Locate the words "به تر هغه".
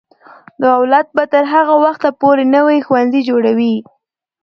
1.15-1.75